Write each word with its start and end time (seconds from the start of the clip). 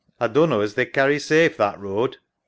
A 0.19 0.27
dunno 0.27 0.61
as 0.61 0.73
they'd 0.73 0.87
carry 0.93 1.19
safe 1.19 1.57
that 1.57 1.79
road. 1.79 2.17